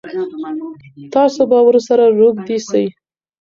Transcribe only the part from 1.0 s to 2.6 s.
تاسو به ورسره روږدي